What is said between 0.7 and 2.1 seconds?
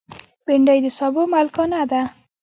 د سابو ملکانه ده